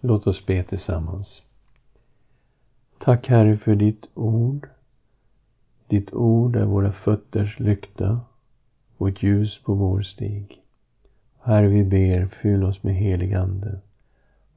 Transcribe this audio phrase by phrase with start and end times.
[0.00, 1.42] Låt oss be tillsammans.
[2.98, 4.68] Tack Herre för ditt ord.
[5.88, 8.20] Ditt ord är våra fötters lykta
[8.96, 10.62] och ett ljus på vår stig.
[11.42, 13.80] Herre, vi ber, fyll oss med helig Ande.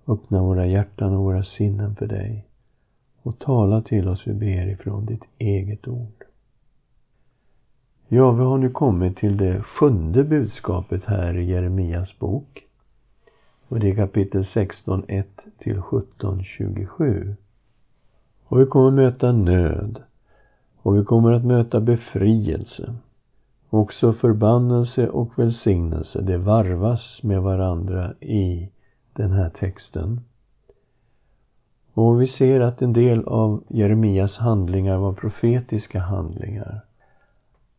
[0.08, 2.46] Öppna våra hjärtan och våra sinnen för dig
[3.21, 6.23] och tala till oss, vi ber, ifrån ditt eget ord.
[8.07, 12.64] Ja, vi har nu kommit till det sjunde budskapet här i Jeremias bok.
[13.74, 15.28] Och det är kapitel 16, 1
[15.60, 17.36] till 17, 27.
[18.43, 20.04] Och vi kommer möta nöd.
[20.78, 22.96] Och vi kommer att möta befrielse.
[23.70, 28.70] Också förbannelse och välsignelse, det varvas med varandra i
[29.14, 30.21] den här texten.
[31.94, 36.81] Och vi ser att en del av Jeremias handlingar var profetiska handlingar.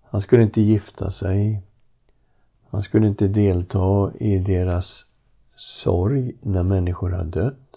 [0.02, 1.62] Han skulle inte gifta sig.
[2.70, 5.04] Han skulle inte delta i deras
[5.56, 7.76] sorg när människor har dött.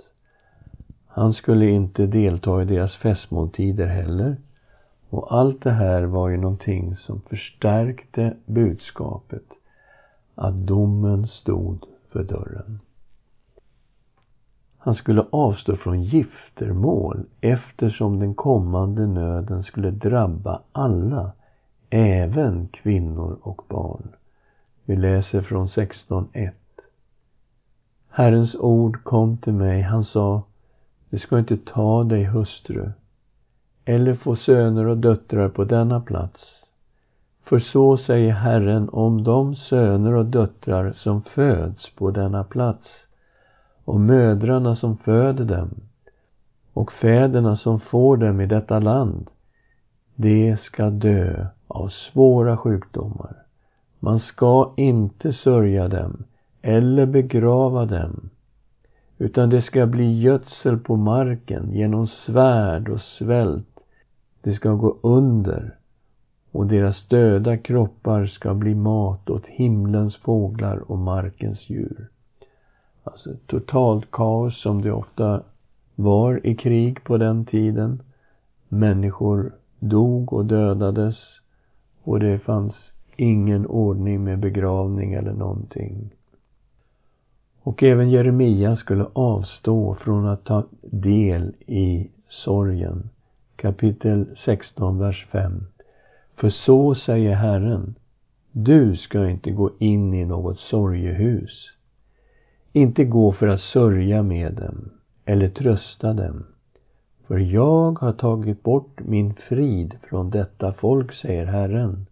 [1.08, 4.38] Han skulle inte delta i deras festmåltider heller.
[5.10, 9.44] Och allt det här var ju någonting som förstärkte budskapet
[10.36, 12.80] att domen stod för dörren.
[14.78, 21.32] Han skulle avstå från giftermål eftersom den kommande nöden skulle drabba alla,
[21.90, 24.08] även kvinnor och barn.
[24.86, 26.52] Vi läser från 16.1.
[28.18, 29.82] Herrens ord kom till mig.
[29.82, 30.44] Han sa,
[31.10, 32.92] du ska inte ta dig hustru
[33.86, 36.66] eller få söner och döttrar på denna plats.
[37.44, 43.08] För så säger Herren om de söner och döttrar som föds på denna plats
[43.86, 45.70] och mödrarna som föder dem
[46.74, 49.30] och fäderna som får dem i detta land,
[50.16, 53.36] de ska dö av svåra sjukdomar.
[54.00, 56.24] Man ska inte sörja dem
[56.62, 58.30] eller begrava dem,
[59.18, 63.80] utan det ska bli gödsel på marken genom svärd och svält.
[64.42, 65.76] Det ska gå under
[66.52, 72.08] och deras döda kroppar ska bli mat åt himlens fåglar och markens djur.
[73.04, 75.44] Alltså totalt kaos som det ofta
[75.96, 78.02] var i krig på den tiden.
[78.68, 81.42] Människor dog och dödades
[82.04, 86.17] och det fanns ingen ordning med begravning eller någonting.
[87.68, 93.10] Och även Jeremia skulle avstå från att ta del i sorgen.
[93.56, 95.68] Kapitel 16, vers 5.
[96.36, 97.96] För så säger Herren,
[98.52, 101.78] du ska inte gå in i något sorgehus
[102.74, 104.90] inte gå för att sörja med dem
[105.26, 106.46] eller trösta dem.
[107.28, 112.06] För jag har tagit bort min frid från detta folk, säger Herren,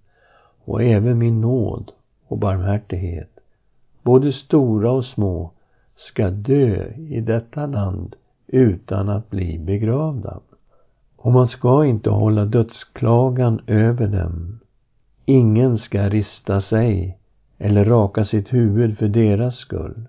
[0.65, 1.91] och även min nåd
[2.27, 3.34] och barmhärtighet.
[4.05, 5.51] Både stora och små
[5.95, 8.15] ska dö i detta land
[8.47, 10.39] utan att bli begravda.
[11.17, 14.59] Och man ska inte hålla dödsklagan över dem.
[15.25, 17.17] Ingen ska rista sig
[17.57, 20.07] eller raka sitt huvud för deras skull.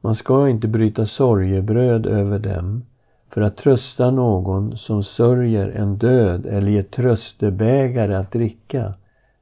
[0.00, 2.82] Man ska inte bryta sorgebröd över dem
[3.30, 8.94] för att trösta någon som sörjer en död eller ge tröstebägare att dricka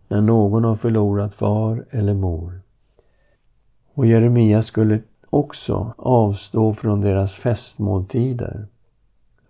[0.09, 2.61] när någon har förlorat far eller mor.
[3.97, 8.67] Och Jeremia skulle också avstå från deras festmåltider.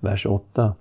[0.00, 0.74] Vers 8.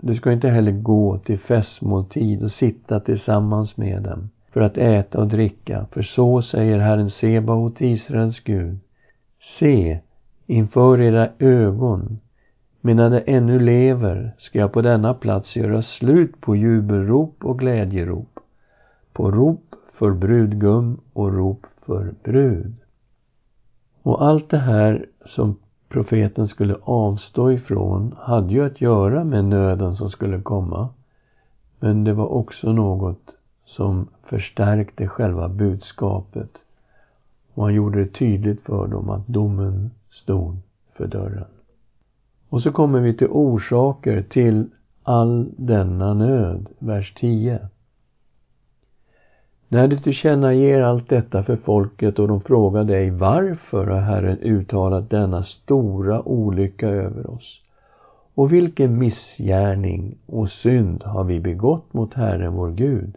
[0.00, 5.20] Du ska inte heller gå till festmåltid och sitta tillsammans med dem för att äta
[5.20, 8.78] och dricka, för så säger Herren Sebaot, Israels Gud.
[9.58, 9.98] Se,
[10.46, 12.18] inför era ögon,
[12.80, 18.40] medan det ännu lever, ska jag på denna plats göra slut på jubelrop och glädjerop,
[19.12, 22.74] på rop för brudgum och rop för brud.
[24.02, 25.56] Och allt det här som
[25.88, 30.88] profeten skulle avstå ifrån hade ju att göra med nöden som skulle komma.
[31.80, 33.34] Men det var också något
[33.66, 36.50] som förstärkte själva budskapet
[37.54, 40.56] och han gjorde det tydligt för dem att domen stod
[40.92, 41.46] för dörren.
[42.48, 44.70] Och så kommer vi till orsaker till
[45.02, 47.68] all denna nöd, vers 10.
[49.68, 55.10] När du tillkännager allt detta för folket och de frågar dig varför har Herren uttalat
[55.10, 57.60] denna stora olycka över oss?
[58.34, 63.16] Och vilken missgärning och synd har vi begått mot Herren vår Gud?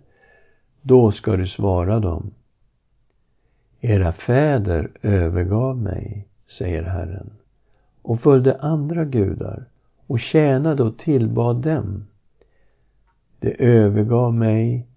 [0.82, 2.32] Då ska du svara dem.
[3.82, 6.28] Era fäder övergav mig,
[6.58, 7.30] säger Herren,
[8.02, 9.66] och följde andra gudar
[10.08, 12.08] och tjänade och tillbad dem.
[13.40, 14.88] De övergav mig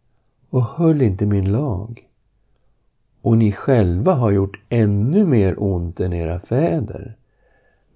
[0.50, 2.06] och höll inte min lag.
[3.22, 7.16] Och ni själva har gjort ännu mer ont än era fäder,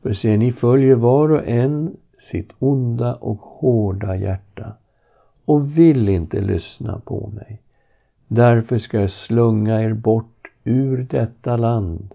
[0.02, 1.96] För se, ni följer var och en
[2.30, 4.72] sitt onda och hårda hjärta
[5.44, 7.60] och vill inte lyssna på mig.
[8.28, 12.14] Därför ska jag slunga er bort ur detta land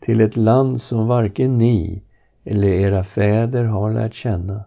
[0.00, 2.02] till ett land som varken ni
[2.44, 4.64] eller era fäder har lärt känna.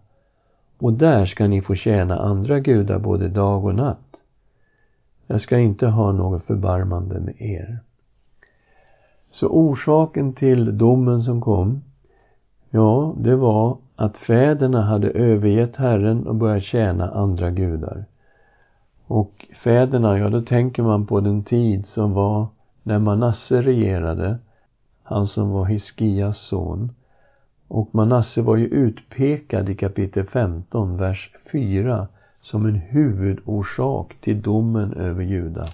[0.78, 4.15] Och där ska ni få tjäna andra gudar både dag och natt.
[5.28, 7.80] Jag ska inte ha något förbarmande med er.
[9.32, 11.82] Så orsaken till domen som kom,
[12.70, 18.06] ja, det var att fäderna hade övergett Herren och börjat tjäna andra gudar.
[19.08, 22.48] Och fäderna, ja då tänker man på den tid som var
[22.84, 24.38] när Manasse regerade,
[25.04, 26.92] han som var Hiskias son.
[27.68, 32.08] Och Manasse var ju utpekad i kapitel 15, vers 4
[32.46, 35.70] som en huvudorsak till domen över Juda.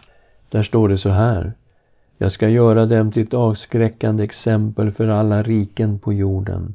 [0.50, 1.53] Där står det så här.
[2.18, 6.73] Jag ska göra dem till ett avskräckande exempel för alla riken på jorden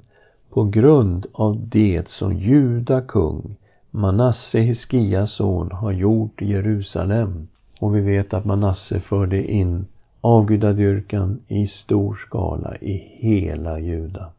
[0.50, 3.56] på grund av det som Juda kung,
[3.90, 7.48] Manasse Hiskias son, har gjort i Jerusalem.
[7.80, 9.86] Och vi vet att Manasse förde in
[10.20, 14.30] avgudadyrkan i stor skala i hela Juda.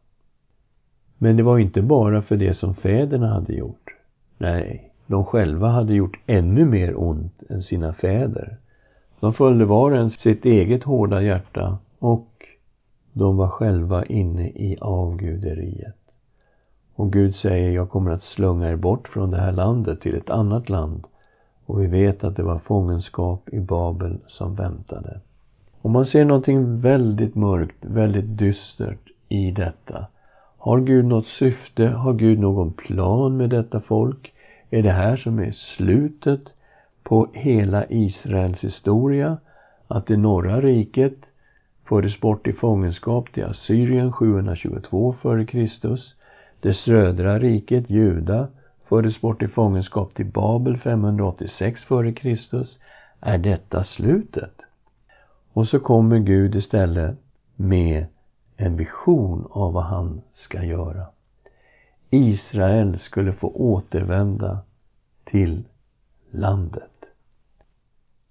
[1.18, 3.94] Men det var inte bara för det som fäderna hade gjort.
[4.38, 8.56] Nej, de själva hade gjort ännu mer ont än sina fäder.
[9.20, 12.28] De följde var och en sitt eget hårda hjärta och
[13.12, 15.96] de var själva inne i avguderiet.
[16.94, 20.30] Och Gud säger, jag kommer att slunga er bort från det här landet till ett
[20.30, 21.06] annat land.
[21.66, 25.20] Och vi vet att det var fångenskap i Babel som väntade.
[25.82, 30.06] Och man ser någonting väldigt mörkt, väldigt dystert i detta.
[30.58, 31.86] Har Gud något syfte?
[31.86, 34.32] Har Gud någon plan med detta folk?
[34.70, 36.40] Är det här som är slutet
[37.02, 39.38] på hela Israels historia?
[39.88, 41.16] Att det norra riket
[41.88, 45.98] fördes bort i fångenskap till Assyrien 722 f.Kr.
[46.60, 48.48] Det södra riket, Juda,
[48.88, 52.64] fördes bort i fångenskap till Babel 586 f.Kr.
[53.20, 54.54] Är detta slutet?
[55.52, 57.16] Och så kommer Gud istället
[57.56, 58.06] med
[58.56, 61.06] en vision av vad han ska göra.
[62.10, 64.58] Israel skulle få återvända
[65.24, 65.64] till
[66.30, 66.90] landet.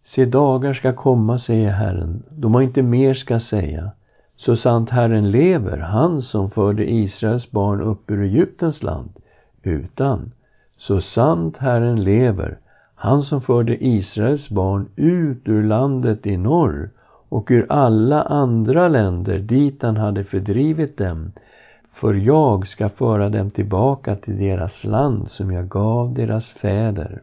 [0.06, 3.92] Se, dagar ska komma, säger Herren, då man inte mer ska säga.
[4.36, 9.10] Så sant Herren lever, han som förde Israels barn upp ur Egyptens land,
[9.64, 10.32] utan
[10.78, 12.58] så sant Herren lever,
[12.96, 16.90] han som förde Israels barn ut ur landet i norr
[17.30, 21.32] och ur alla andra länder dit han hade fördrivit dem,
[22.00, 27.22] för jag ska föra dem tillbaka till deras land som jag gav deras fäder.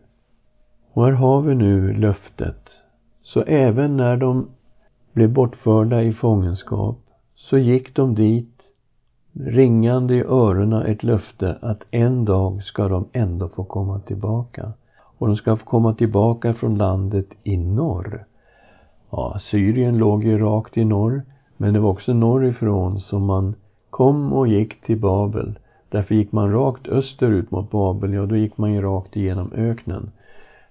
[0.93, 2.71] Och här har vi nu löftet.
[3.23, 4.49] Så även när de
[5.13, 6.99] blev bortförda i fångenskap
[7.35, 8.55] så gick de dit
[9.33, 14.73] ringande i öronen ett löfte att en dag ska de ändå få komma tillbaka.
[15.19, 18.25] Och de ska få komma tillbaka från landet i norr.
[19.11, 21.23] Ja, Syrien låg ju rakt i norr,
[21.57, 23.55] men det var också norrifrån som man
[23.95, 25.59] kom och gick till Babel.
[25.89, 30.11] Därför gick man rakt österut mot Babel, ja då gick man ju rakt igenom öknen.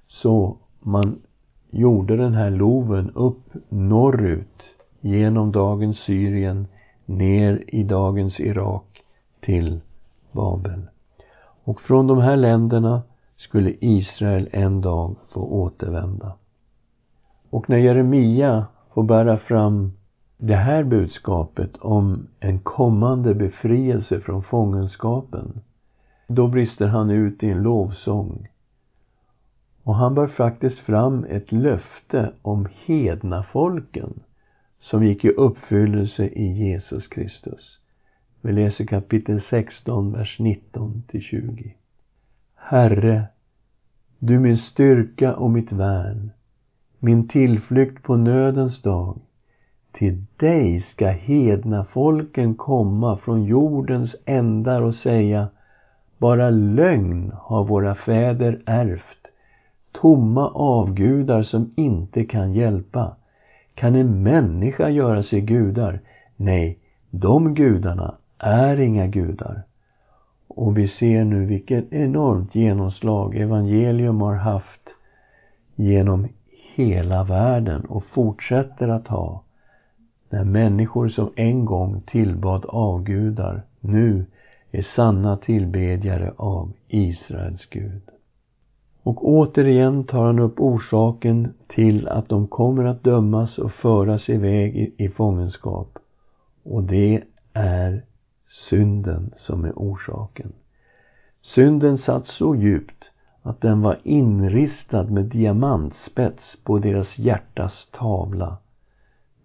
[0.08, 1.22] Så man
[1.70, 4.64] gjorde den här loven upp norrut
[5.02, 6.68] genom dagens Syrien
[7.06, 9.04] ner i dagens Irak
[9.42, 9.80] till
[10.32, 10.82] Babel.
[11.64, 13.02] Och från de här länderna
[13.38, 16.34] skulle Israel en dag få återvända.
[17.50, 19.92] Och när Jeremia får bära fram
[20.46, 25.62] det här budskapet om en kommande befrielse från fångenskapen,
[26.28, 28.48] då brister han ut i en lovsång.
[29.84, 34.20] Och han bär faktiskt fram ett löfte om hedna folken
[34.80, 37.80] som gick i uppfyllelse i Jesus Kristus.
[38.42, 41.76] Vi läser kapitel 16, vers 19 till 20.
[42.56, 43.26] Herre,
[44.20, 46.32] du min styrka och mitt värn,
[47.00, 49.20] min tillflykt på nödens dag.
[49.94, 55.48] Till dig ska hedna folken komma från jordens ändar och säga
[56.18, 59.28] bara lögn har våra fäder ärvt,
[59.92, 63.16] tomma avgudar som inte kan hjälpa.
[63.76, 66.00] Kan en människa göra sig gudar?
[66.36, 69.64] Nej, de gudarna är inga gudar.
[70.48, 74.96] Och vi ser nu vilket enormt genomslag evangelium har haft
[75.76, 76.28] genom
[76.76, 79.44] hela världen och fortsätter att ha.
[80.34, 84.26] När människor som en gång tillbad avgudar nu
[84.72, 88.02] är sanna tillbedjare av Israels Gud.
[89.04, 94.78] Och återigen tar han upp orsaken till att de kommer att dömas och föras iväg
[94.78, 96.00] i, i fångenskap.
[96.64, 97.24] Och det
[97.54, 98.06] är
[98.70, 100.54] synden som är orsaken.
[101.42, 103.04] Synden satt så djupt
[103.42, 108.58] att den var inristad med diamantspets på deras hjärtas tavla.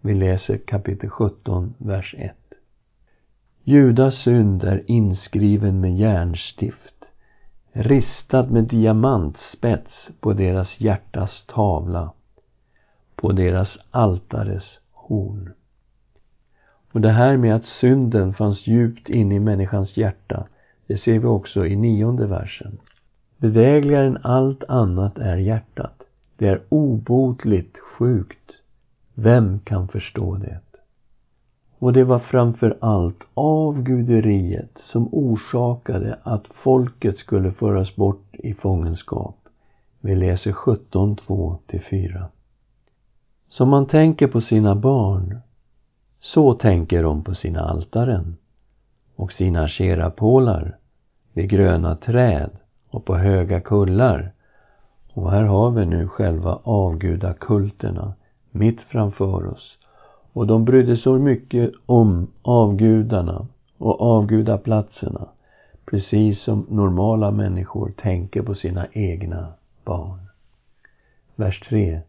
[0.00, 2.36] Vi läser kapitel 17, vers 1.
[3.64, 7.04] Judas synd är inskriven med järnstift,
[7.72, 12.12] ristad med diamantspets på deras hjärtas tavla,
[13.14, 15.52] på deras altares horn.
[16.92, 20.46] Och det här med att synden fanns djupt inne i människans hjärta,
[20.86, 22.78] det ser vi också i nionde versen.
[23.36, 26.02] Bedrägligare än allt annat är hjärtat.
[26.36, 28.57] Det är obotligt sjukt.
[29.20, 30.60] Vem kan förstå det?
[31.78, 39.36] Och det var framför allt avguderiet som orsakade att folket skulle föras bort i fångenskap.
[40.00, 42.24] Vi läser 17, 2-4.
[43.48, 45.38] Som man tänker på sina barn,
[46.20, 48.36] så tänker de på sina altaren
[49.16, 50.76] och sina kerapålar
[51.32, 52.50] vid gröna träd
[52.90, 54.32] och på höga kullar.
[55.12, 58.14] Och här har vi nu själva avgudakulterna
[58.50, 59.78] mitt framför oss.
[60.32, 63.46] Och de brydde sig mycket om avgudarna
[63.78, 65.28] och avgudaplatserna.
[65.84, 69.52] Precis som normala människor tänker på sina egna
[69.84, 70.18] barn.
[71.36, 72.00] Vers 3.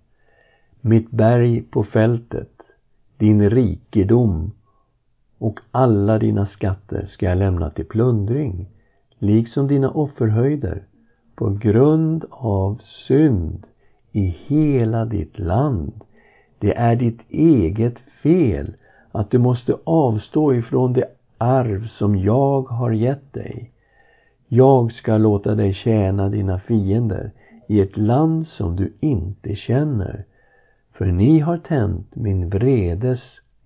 [0.82, 2.62] Mitt berg på fältet,
[3.18, 4.52] din rikedom
[5.38, 8.68] och alla dina skatter ska jag lämna till plundring
[9.20, 10.84] liksom dina offerhöjder,
[11.36, 13.68] på grund av synd
[14.12, 15.94] i hela ditt land.
[16.60, 18.74] Det är ditt eget fel
[19.12, 21.06] att du måste avstå ifrån det
[21.38, 23.72] arv som jag har gett dig.
[24.48, 27.32] Jag ska låta dig tjäna dina fiender
[27.68, 30.26] i ett land som du inte känner.
[30.92, 33.24] För ni har tänt min vredes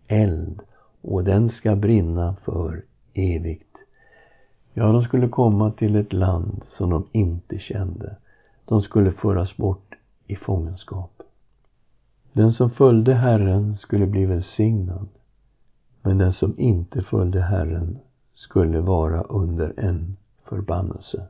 [0.07, 0.61] eld
[1.01, 2.83] och den ska brinna för
[3.13, 3.77] evigt.
[4.73, 8.15] Ja, de skulle komma till ett land som de inte kände.
[8.65, 9.95] De skulle föras bort
[10.27, 11.12] i fångenskap.
[12.33, 15.07] Den som följde Herren skulle bli välsignad.
[16.01, 17.99] Men den som inte följde Herren
[18.35, 21.27] skulle vara under en förbannelse.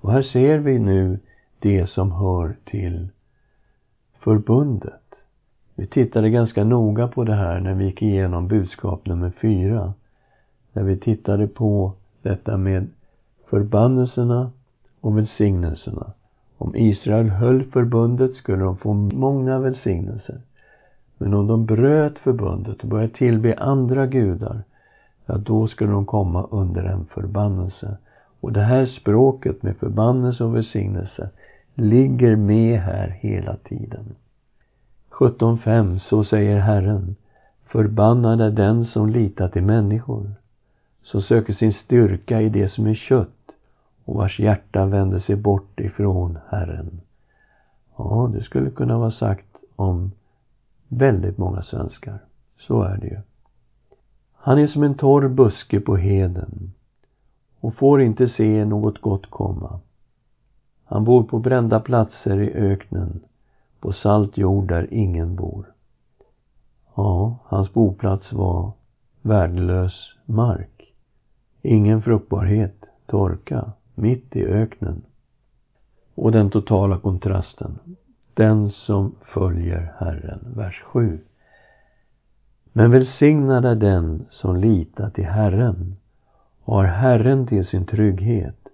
[0.00, 1.18] Och här ser vi nu
[1.58, 3.08] det som hör till
[4.18, 5.14] förbundet.
[5.74, 9.94] Vi tittade ganska noga på det här när vi gick igenom budskap nummer fyra.
[10.72, 11.92] När vi tittade på
[12.22, 12.90] detta med
[13.46, 14.50] förbannelserna
[15.00, 16.12] och välsignelserna.
[16.62, 20.40] Om Israel höll förbundet skulle de få många välsignelser.
[21.18, 24.62] Men om de bröt förbundet och började tillbe andra gudar,
[25.26, 27.96] ja då skulle de komma under en förbannelse.
[28.40, 31.30] Och det här språket med förbannelse och välsignelse
[31.74, 34.04] ligger med här hela tiden.
[35.10, 37.16] 17.5 Så säger Herren
[37.66, 40.30] Förbannad är den som litar till människor
[41.02, 43.41] som söker sin styrka i det som är kött
[44.04, 47.00] och vars hjärta vänder sig bort ifrån Herren.
[47.96, 50.12] Ja, det skulle kunna vara sagt om
[50.88, 52.18] väldigt många svenskar.
[52.58, 53.20] Så är det ju.
[54.34, 56.72] Han är som en torr buske på heden
[57.60, 59.80] och får inte se något gott komma.
[60.84, 63.20] Han bor på brända platser i öknen,
[63.80, 65.72] på salt jord där ingen bor.
[66.94, 68.72] Ja, hans boplats var
[69.22, 70.92] värdelös mark.
[71.62, 75.02] Ingen fruktbarhet, torka, mitt i öknen.
[76.14, 77.78] Och den totala kontrasten.
[78.34, 80.52] Den som följer Herren.
[80.56, 81.18] Vers 7.
[82.72, 85.96] Men välsignad är den som litar till Herren
[86.64, 88.68] och har Herren till sin trygghet.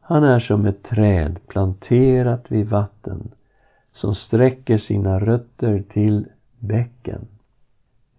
[0.00, 3.30] Han är som ett träd planterat vid vatten
[3.92, 6.26] som sträcker sina rötter till
[6.58, 7.26] bäcken.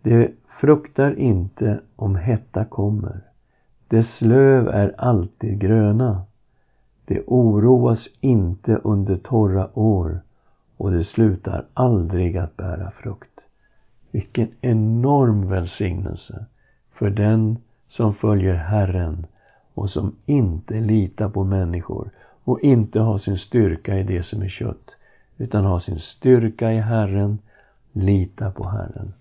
[0.01, 3.28] Det fruktar inte om hetta kommer
[3.89, 6.21] dess löv är alltid gröna.
[7.05, 10.21] Det oroas inte under torra år
[10.77, 13.39] och det slutar aldrig att bära frukt.
[14.11, 16.45] Vilken enorm välsignelse
[16.93, 19.25] för den som följer Herren
[19.73, 22.09] och som inte litar på människor
[22.43, 24.95] och inte har sin styrka i det som är kött
[25.37, 27.39] utan har sin styrka i Herren,
[27.91, 29.13] litar på Herren.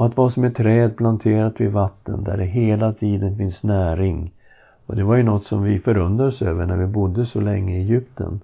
[0.00, 4.32] Och att vara som ett träd planterat vid vatten där det hela tiden finns näring.
[4.86, 7.80] Och det var ju något som vi förundrades över när vi bodde så länge i
[7.80, 8.40] Egypten.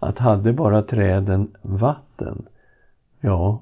[0.00, 2.42] Att hade bara träden vatten,
[3.20, 3.60] ja,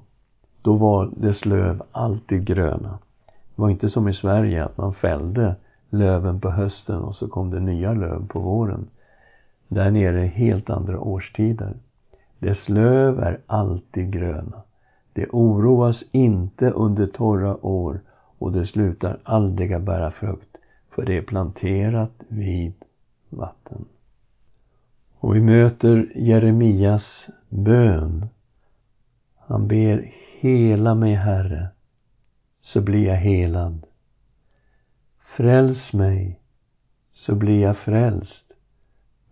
[0.61, 2.99] då var dess löv alltid gröna.
[3.25, 5.55] Det var inte som i Sverige att man fällde
[5.89, 8.87] löven på hösten och så kom det nya löv på våren.
[9.67, 11.73] Där nere är helt andra årstider.
[12.39, 14.61] Dess löv är alltid gröna.
[15.13, 18.01] Det oroas inte under torra år
[18.37, 20.49] och det slutar aldrig att bära frukt.
[20.95, 22.73] för det är planterat vid
[23.29, 23.85] vatten.
[25.13, 28.25] Och vi möter Jeremias bön.
[29.37, 31.67] Han ber Hela mig, Herre,
[32.61, 33.85] så blir jag helad.
[35.37, 36.39] Fräls mig,
[37.13, 38.45] så blir jag frälst,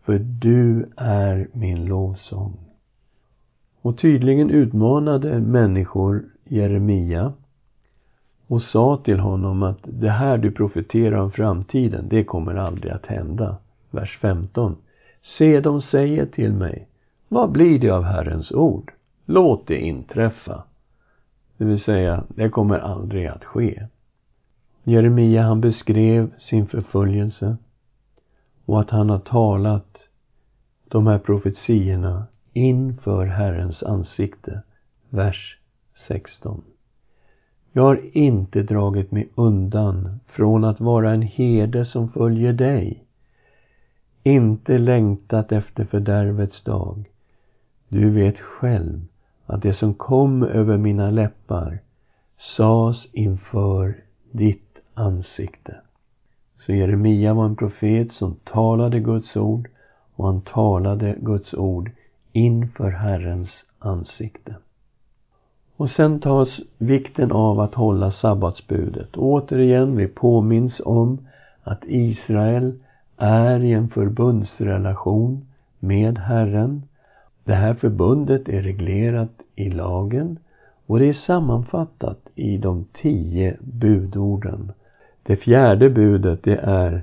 [0.03, 2.67] för du är min lovsång.
[3.88, 7.34] Och tydligen utmanade människor Jeremia
[8.48, 13.06] och sa till honom att det här du profeterar om framtiden, det kommer aldrig att
[13.06, 13.58] hända.
[13.91, 14.75] Vers 15.
[15.22, 16.88] Se, de säger till mig,
[17.27, 18.91] vad blir det av Herrens ord?
[19.25, 20.63] Låt det inträffa.
[21.58, 23.88] Det vill säga, det kommer aldrig att ske.
[24.84, 27.58] Jeremia han beskrev sin förföljelse
[28.65, 29.98] och att han har talat
[30.88, 32.25] de här profetiorna
[32.58, 34.62] inför Herrens ansikte.
[35.10, 35.58] Vers
[36.08, 36.64] 16.
[37.72, 43.04] Jag har inte dragit mig undan från att vara en herde som följer dig.
[44.24, 47.10] Inte längtat efter fördärvets dag.
[47.88, 49.06] Du vet själv
[49.46, 51.80] att det som kom över mina läppar
[52.38, 53.96] sades inför
[54.32, 55.76] ditt ansikte.
[56.66, 59.70] Så Jeremia var en profet som talade Guds ord
[60.16, 61.92] och han talade Guds ord
[62.38, 64.56] inför Herrens ansikte.
[65.75, 69.17] Och sen tas vikten av att hålla sabbatsbudet.
[69.17, 71.27] Återigen, vi påminns om
[71.63, 72.79] att Israel
[73.17, 75.48] är i en förbundsrelation
[75.79, 76.84] med Herren.
[77.44, 80.39] Det här förbundet är reglerat i lagen
[80.86, 84.72] och det är sammanfattat i de tio budorden.
[85.24, 87.01] Det fjärde budet det är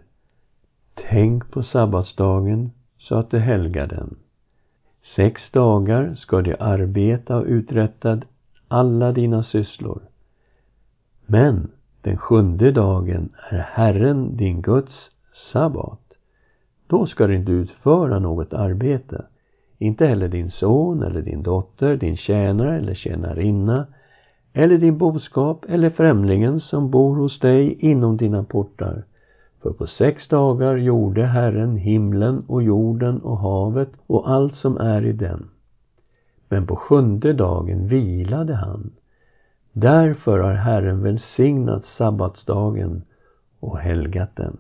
[0.95, 4.17] Tänk på sabbatsdagen så att du helgar den.
[5.05, 8.21] Sex dagar ska du arbeta och uträtta
[8.69, 10.03] alla dina sysslor.
[11.27, 11.71] Men
[12.01, 15.11] den sjunde dagen är Herren din Guds
[15.53, 16.01] sabbat.
[16.87, 19.25] Då ska du inte utföra något arbete.
[19.79, 23.87] Inte heller din son eller din dotter, din tjänare eller tjänarinna
[24.53, 29.05] eller din boskap eller främlingen som bor hos dig inom dina portar.
[29.65, 35.05] För på sex dagar gjorde Herren himlen och jorden och havet och allt som är
[35.05, 35.51] i den.
[36.49, 38.93] Men på sjunde dagen vilade han.
[39.73, 43.03] Därför har Herren välsignat sabbatsdagen
[43.61, 44.57] och helgat den.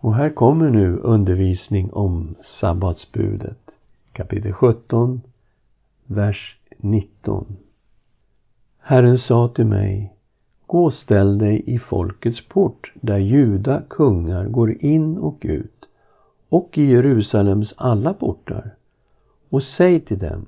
[0.00, 3.70] Och här kommer nu undervisning om sabbatsbudet.
[4.12, 5.20] Kapitel 17,
[6.06, 7.56] vers 19.
[8.78, 10.15] Herren sa till mig
[10.66, 15.84] Gå och ställ dig i folkets port där juda kungar går in och ut
[16.48, 18.70] och i Jerusalems alla portar
[19.50, 20.46] och säg till dem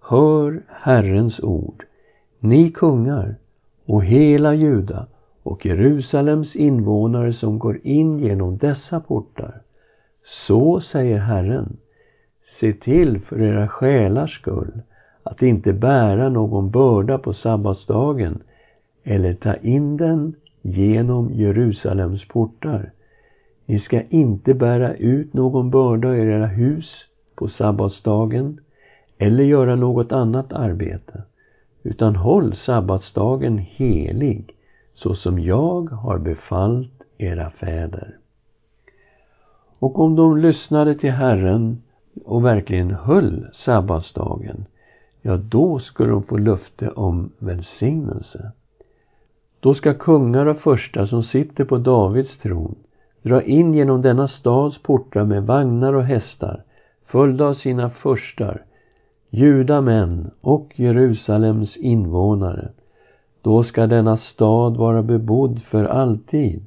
[0.00, 1.84] Hör Herrens ord,
[2.38, 3.36] ni kungar
[3.86, 5.06] och hela Juda
[5.42, 9.62] och Jerusalems invånare som går in genom dessa portar.
[10.24, 11.76] Så säger Herren,
[12.60, 14.82] se till för era själars skull
[15.22, 18.42] att inte bära någon börda på sabbatsdagen
[19.04, 22.92] eller ta in den genom Jerusalems portar.
[23.66, 28.60] Ni ska inte bära ut någon börda i era hus på sabbatsdagen
[29.18, 31.22] eller göra något annat arbete,
[31.82, 34.54] utan håll sabbatsdagen helig
[34.94, 38.16] så som jag har befallt era fäder.
[39.78, 41.82] Och om de lyssnade till Herren
[42.24, 44.64] och verkligen höll sabbatsdagen,
[45.22, 48.52] ja, då skulle de få löfte om välsignelse.
[49.62, 52.74] Då ska kungar och första som sitter på Davids tron
[53.22, 56.62] dra in genom denna stads portar med vagnar och hästar,
[57.06, 58.62] följda av sina förstar,
[59.30, 62.68] judamän och Jerusalems invånare.
[63.42, 66.64] Då ska denna stad vara bebodd för alltid.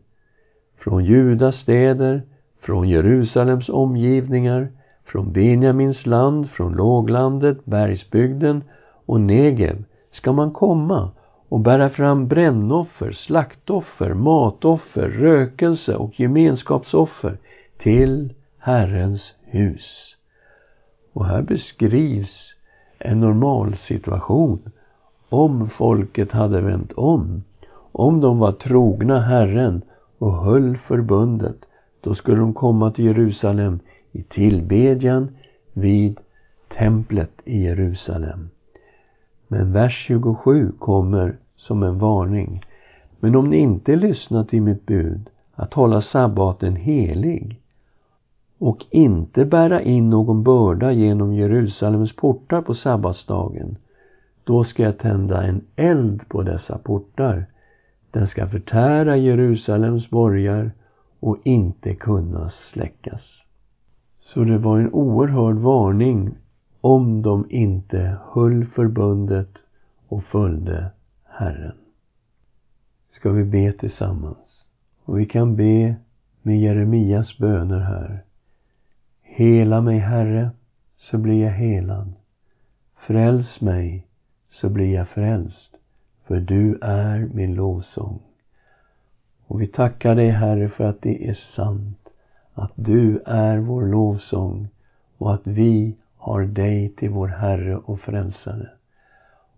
[0.77, 2.21] Från Judas städer,
[2.59, 4.67] från Jerusalems omgivningar,
[5.05, 8.63] från Benjamins land, från låglandet, bergsbygden
[9.05, 11.11] och Negev ska man komma
[11.49, 17.37] och bära fram brännoffer, slaktoffer, matoffer, rökelse och gemenskapsoffer
[17.77, 20.15] till Herrens hus.
[21.13, 22.55] Och här beskrivs
[22.99, 24.71] en normal situation
[25.29, 27.43] om folket hade vänt om,
[27.91, 29.81] om de var trogna Herren
[30.17, 31.57] och höll förbundet,
[32.01, 33.79] då skulle de komma till Jerusalem
[34.11, 35.35] i tillbedjan
[35.73, 36.19] vid
[36.77, 38.49] templet i Jerusalem.
[39.47, 42.65] Men vers 27 kommer som en varning.
[43.19, 47.61] Men om ni inte lyssnar till mitt bud att hålla sabbaten helig
[48.57, 53.77] och inte bära in någon börda genom Jerusalems portar på sabbatsdagen,
[54.43, 57.45] då ska jag tända en eld på dessa portar.
[58.11, 60.71] Den ska förtära Jerusalems borgar
[61.19, 63.43] och inte kunna släckas.
[64.21, 66.35] Så det var en oerhörd varning
[66.85, 69.49] om de inte höll förbundet
[70.07, 70.91] och följde
[71.23, 71.75] Herren.
[73.09, 74.65] Ska vi be tillsammans?
[75.05, 75.95] Och vi kan be
[76.41, 78.23] med Jeremias böner här.
[79.21, 80.49] Hela mig, Herre,
[80.97, 82.13] så blir jag helad.
[82.95, 84.07] Fräls mig,
[84.49, 85.75] så blir jag frälst,
[86.25, 88.19] för du är min lovsång.
[89.47, 92.09] Och vi tackar dig, Herre, för att det är sant,
[92.53, 94.67] att du är vår lovsång
[95.17, 95.95] och att vi
[96.25, 98.69] har dig till vår Herre och Frälsare.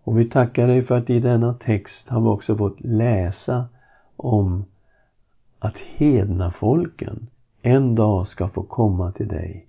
[0.04, 3.64] Och vi tackar dig för att i denna text har vi också fått läsa
[4.16, 4.64] om
[5.58, 7.26] att hedna folken
[7.62, 9.66] en dag ska få komma till dig.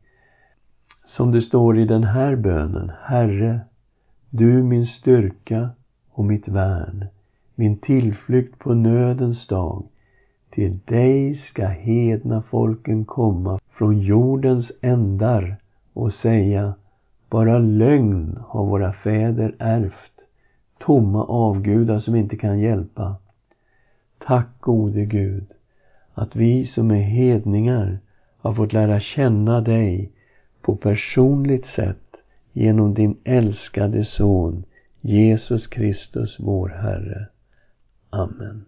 [1.06, 3.60] Som det står i den här bönen, Herre,
[4.30, 5.70] du min styrka
[6.12, 7.06] och mitt värn,
[7.56, 9.84] min tillflykt på nödens dag.
[10.50, 15.58] Till dig ska hedna folken komma från jordens ändar
[15.94, 16.74] och säga,
[17.30, 20.14] bara lögn har våra fäder ärvt,
[20.78, 23.16] tomma avgudar som inte kan hjälpa.
[24.18, 25.46] Tack gode Gud
[26.14, 28.00] att vi som är hedningar
[28.38, 30.12] har fått lära känna dig
[30.62, 32.16] på personligt sätt
[32.54, 34.64] genom din älskade son
[35.02, 37.28] Jesus Kristus, vår Herre.
[38.10, 38.66] Amen.